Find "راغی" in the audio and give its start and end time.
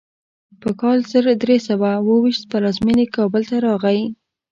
3.65-4.01